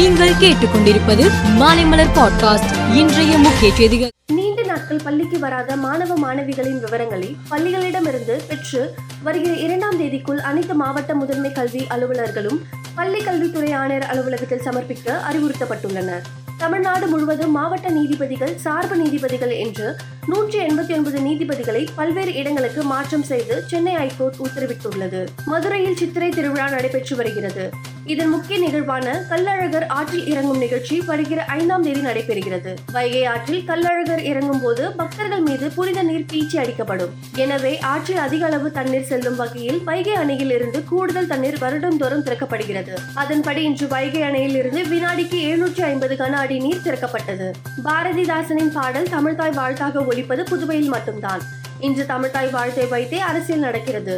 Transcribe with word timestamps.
நீங்கள் 0.00 0.30
கேட்டுக்கொண்டிருப்பது 0.30 1.24
மாலைமலர் 1.58 2.12
பாட்காஸ்ட் 2.14 2.94
இன்றைய 2.94 3.38
முக்கிய 3.38 3.74
செய்திகள். 3.74 4.10
நீண்ட 4.26 4.62
நாட்கள் 4.62 5.00
பள்ளிக்கு 5.04 5.38
வராத 5.38 5.76
மாணவ 5.76 6.14
மாணவிகளின் 6.14 6.80
விவரங்களை 6.80 7.36
பள்ளிகளிடமிருந்து 7.50 8.40
பெற்று 8.48 8.94
வருகிற 9.22 9.54
இரண்டாம் 9.54 10.00
தேதிக்குள் 10.00 10.38
அனைத்து 10.38 10.74
மாவட்ட 10.74 11.14
முதன்மை 11.14 11.52
கல்வி 11.52 11.86
அலுவலர்களும் 11.90 12.60
பள்ளி 12.94 13.22
கல்வித்துறை 13.22 13.72
ஆணையர் 13.72 14.06
அலுவலகத்தில் 14.06 14.62
சமர்ப்பிக்க 14.64 15.20
அறிவுறுத்தப்பட்டுள்ளனர். 15.30 16.22
தமிழ்நாடு 16.58 17.06
முழுவதும் 17.06 17.50
மாவட்ட 17.50 17.88
நீதிபதிகள் 17.88 18.56
சார்பு 18.56 18.96
நீதிபதிகள் 18.96 19.50
என்று 19.50 19.96
நூற்றி 20.26 20.58
எண்பத்தி 20.58 20.92
ஒன்பது 20.92 21.18
நீதிபதிகளை 21.20 21.88
பல்வேறு 21.94 22.34
இடங்களுக்கு 22.34 22.82
மாற்றம் 22.82 23.22
செய்து 23.22 23.64
சென்னை 23.66 23.94
ஐகோர்ட் 23.94 24.40
உத்தரவிட்டுள்ளது. 24.46 25.28
மதுரையில் 25.44 25.96
சித்திரை 25.96 26.28
திருவிழா 26.28 26.68
நடைபெற்று 26.68 27.16
வருகிறது. 27.16 27.70
இதன் 28.04 28.28
முக்கிய 28.28 28.58
நிகழ்வான 28.58 29.24
கல்லழகர் 29.30 29.86
ஆற்றில் 29.86 30.26
இறங்கும் 30.26 30.58
நிகழ்ச்சி 30.58 31.00
வருகிற 31.00 31.44
ஐந்தாம் 31.44 31.82
தேதி 31.82 32.00
நடைபெறுகிறது. 32.00 32.74
வைகை 32.92 33.24
ஆற்றில் 33.24 33.64
கல்லழகர் 33.66 34.22
இறங்கும் 34.24 34.60
போது 34.60 34.92
பக்தர்கள் 34.92 35.40
மீது 35.40 35.70
புனித 35.70 36.02
நீர் 36.02 36.24
பீச்சி 36.32 36.58
அடிக்கப்படும். 36.58 37.10
எனவே 37.36 37.78
ஆற்றில் 37.78 38.16
அதிக 38.16 38.46
அளவு 38.46 38.70
தண்ணீர் 38.70 39.06
செல்லும் 39.06 39.36
வகையில் 39.36 39.84
வைகை 39.84 40.14
அணையில் 40.14 40.50
இருந்து 40.50 40.84
கூடுதல் 40.84 41.26
தண்ணீர் 41.26 41.58
வருடந்தோறும் 41.58 42.24
திறக்கப்படுகிறது. 42.24 42.94
அதன்படி 43.14 43.62
இன்று 43.62 43.88
வைகை 43.88 44.22
அணையில் 44.22 44.54
இருந்து 44.54 44.84
வினாடிக்கு 44.84 45.40
எழுநூற்றி 45.40 45.80
ஐம்பது 45.80 46.14
கன 46.14 46.32
அடி 46.32 46.58
நீர் 46.58 46.84
திறக்கப்பட்டது. 46.84 47.50
பாரதிதாசனின் 47.84 48.72
பாடல் 48.72 49.10
தமிழ்தாய் 49.10 49.54
வாழ்த்தாக 49.54 50.04
ஒழிப்பது 50.10 50.44
புதுவையில் 50.52 50.92
மட்டும்தான். 50.96 51.42
இன்று 51.86 52.04
தமிழ்தாய் 52.12 52.54
வாழ்த்தை 52.54 52.86
வைத்தே 52.94 53.18
அரசியல் 53.30 53.66
நடக்கிறது. 53.66 54.14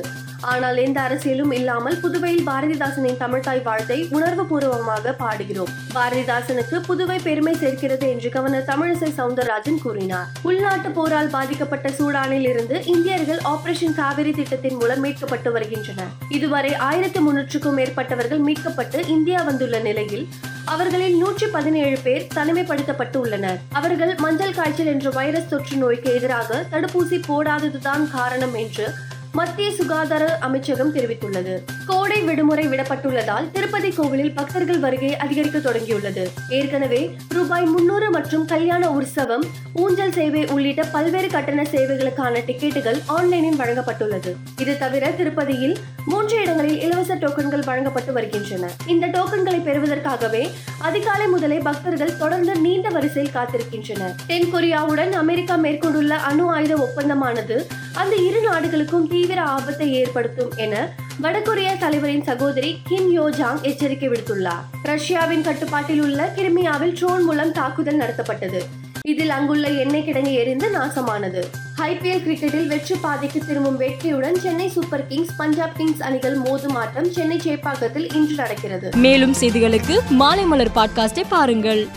ஆனால் 0.51 0.79
எந்த 0.85 0.99
அரசியலும் 1.09 1.53
இல்லாமல் 1.57 1.99
புதுவையில் 2.05 2.47
பாரதிதாசனின் 2.49 3.19
தமிழ்தாய் 3.21 3.63
வாழ்த்தை 3.67 3.99
உணர்வு 4.17 4.45
பூர்வமாக 4.47 5.13
பாடுகிறோம். 5.21 5.71
பாரதிதாசனுக்கு 5.97 6.77
புதுவை 6.89 7.19
பெருமை 7.27 7.55
சேர்க்கிறது 7.61 8.07
என்று 8.15 8.29
கவர்னர் 8.37 8.67
தமிழிசை 8.71 9.11
சவுந்தரராஜன் 9.19 9.81
கூறினார். 9.85 10.27
உள்நாட்டு 10.49 10.91
போரால் 10.99 11.33
பாதிக்கப்பட்ட 11.37 11.91
சூடானில் 11.99 12.49
இருந்து 12.53 12.79
இந்தியர்கள் 12.95 13.43
ஆபரேஷன் 13.53 13.97
காவிரி 14.01 14.33
திட்டத்தின் 14.41 14.79
மூலம் 14.81 15.05
மீட்கப்பட்டு 15.05 15.53
வருகின்றனர். 15.59 16.13
இதுவரை 16.39 16.73
ஆயிரத்தி 16.89 17.23
முன்னூற்றுக்கும் 17.29 17.79
மேற்பட்டவர்கள் 17.81 18.43
மீட்கப்பட்டு 18.49 19.01
இந்தியா 19.17 19.43
வந்துள்ள 19.51 19.79
நிலையில் 19.89 20.27
அவர்களில் 20.65 21.17
நூற்றி 21.17 21.47
பதினேழு 21.47 21.99
பேர் 22.03 22.27
தனிமைப்படுத்தப்பட்டு 22.35 23.17
உள்ளனர் 23.17 23.59
அவர்கள் 23.73 24.15
மஞ்சள் 24.15 24.55
காய்ச்சல் 24.55 24.87
என்ற 24.87 25.11
வைரஸ் 25.11 25.49
தொற்று 25.49 25.77
நோய்க்கு 25.77 26.15
எதிராக 26.15 26.67
தடுப்பூசி 26.71 27.19
போடாததுதான் 27.29 28.11
காரணம் 28.11 28.55
என்று 28.55 28.95
மத்திய 29.33 29.71
சுகாதார 29.71 30.39
அமைச்சகம் 30.39 30.95
தெரிவித்துள்ளது. 30.95 31.63
கோடை 32.03 32.21
விடுமுறை 32.23 32.63
விடப்பட்டுள்ளதால் 32.69 33.45
திருப்பதி 33.55 33.91
கோவிலில் 33.97 34.33
பக்தர்கள் 34.33 34.79
வருகை 34.85 35.11
அதிகரிக்க 35.17 35.59
தொடங்கியுள்ளது. 35.59 36.25
ஏற்கனவே 36.49 37.01
ரூபாய் 37.29 37.65
முன்னூறு 37.65 38.11
மற்றும் 38.11 38.45
கல்யாண 38.53 38.91
உற்சவம் 38.91 39.45
ஊஞ்சல் 39.83 40.15
சேவை 40.17 40.43
உள்ளிட்ட 40.55 40.85
பல்வேறு 40.95 41.29
கட்டண 41.29 41.63
சேவைகளுக்கான 41.73 42.43
டிக்கெட்டுகள் 42.49 42.99
ஆன்லைனில் 43.17 43.59
வழங்கப்பட்டுள்ளது. 43.61 44.33
இது 44.63 44.79
தவிர 44.79 45.11
திருப்பதியில் 45.11 45.77
மூன்று 46.05 46.35
இடங்களில் 46.43 46.81
இலவச 46.81 47.15
டோக்கன்கள் 47.15 47.65
வழங்கப்பட்டு 47.65 48.13
வருகின்றன. 48.13 48.71
இந்த 48.87 49.07
டோக்கன்களை 49.07 49.61
பெறுவதற்காகவே 49.69 50.43
அதிகாலை 50.79 51.27
முதலே 51.27 51.59
பக்தர்கள் 51.69 52.17
தொடர்ந்து 52.17 52.57
நீண்ட 52.57 52.89
வரிசையில் 52.89 53.35
காத்திருக்கின்றனர். 53.37 54.17
தென் 54.27 54.51
கொரியாவுடன் 54.55 55.15
அமெரிக்கா 55.23 55.57
மேற்கொண்டுள்ள 55.67 56.15
அணு 56.33 56.47
ஆயுத 56.57 56.75
ஒப்பந்தமானது 56.89 57.59
அந்த 57.95 58.15
இரு 58.17 58.43
நாடுகளுக்கும் 58.49 59.09
தீவிர 59.15 59.41
ஆபத்தை 59.55 59.89
ஏற்படுத்தும் 60.03 60.53
என 60.57 60.75
வடகொரிய 61.23 61.79
தலைவரின் 61.79 62.25
சகோதரி 62.25 62.81
கிம் 62.85 63.11
யோ 63.17 63.31
ஜாங் 63.31 63.61
எச்சரிக்கை 63.61 64.09
விடுத்துள்ளார். 64.09 64.63
ரஷ்யாவின் 64.83 65.43
கட்டுப்பாட்டில் 65.43 66.03
உள்ள 66.03 66.33
கிரிமியாவில் 66.37 66.93
ட்ரோன் 66.93 67.23
மூலம் 67.23 67.53
தாக்குதல் 67.53 67.99
நடத்தப்பட்டது. 67.99 68.61
இதில் 69.07 69.31
அங்குள்ள 69.31 69.69
எண்ணெய் 69.69 70.05
கிடங்கு 70.09 70.33
எரிந்து 70.33 70.71
நாசமானது. 70.71 71.43
ஐபிஎல் 71.79 72.25
கிரிக்கெட்டில் 72.27 72.67
வெற்றி 72.67 72.95
பாதைக்கு 72.95 73.41
திரும்பும் 73.47 73.77
வெற்றியுடன் 73.77 74.35
Chennai 74.35 74.69
super 74.69 75.07
kings 75.07 75.37
Punjab 75.37 75.77
kings 75.77 76.01
அணிகள் 76.01 76.39
மோதும் 76.39 76.75
ஆட்டம் 76.75 77.13
சென்னை 77.13 77.37
சேப்பாக்கத்தில் 77.37 78.15
இன்று 78.15 78.35
நடக்கிறது. 78.35 78.91
மேலும் 78.97 79.35
செய்திகளுக்கு 79.41 79.99
மாலைமலர் 80.19 80.75
பாட்காஸ்டை 80.75 81.25
பாருங்கள். 81.29 81.89